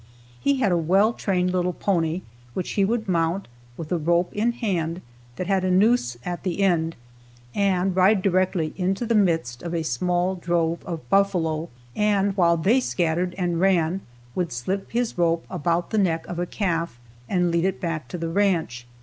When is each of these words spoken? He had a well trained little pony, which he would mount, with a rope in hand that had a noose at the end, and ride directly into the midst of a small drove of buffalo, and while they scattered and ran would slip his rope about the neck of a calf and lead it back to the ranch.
He 0.39 0.57
had 0.59 0.71
a 0.71 0.77
well 0.79 1.13
trained 1.13 1.51
little 1.51 1.73
pony, 1.73 2.23
which 2.55 2.71
he 2.71 2.83
would 2.83 3.07
mount, 3.07 3.47
with 3.77 3.91
a 3.91 3.99
rope 3.99 4.33
in 4.33 4.53
hand 4.53 5.01
that 5.35 5.45
had 5.45 5.63
a 5.63 5.69
noose 5.69 6.17
at 6.25 6.41
the 6.41 6.61
end, 6.63 6.95
and 7.53 7.95
ride 7.95 8.23
directly 8.23 8.73
into 8.77 9.05
the 9.05 9.13
midst 9.13 9.61
of 9.61 9.75
a 9.75 9.83
small 9.83 10.33
drove 10.33 10.83
of 10.85 11.07
buffalo, 11.11 11.69
and 11.95 12.35
while 12.35 12.57
they 12.57 12.79
scattered 12.79 13.35
and 13.37 13.59
ran 13.61 14.01
would 14.33 14.51
slip 14.51 14.89
his 14.91 15.19
rope 15.19 15.45
about 15.51 15.91
the 15.91 15.99
neck 15.99 16.25
of 16.25 16.39
a 16.39 16.47
calf 16.47 16.99
and 17.29 17.51
lead 17.51 17.63
it 17.65 17.79
back 17.79 18.07
to 18.07 18.17
the 18.17 18.29
ranch. 18.29 18.87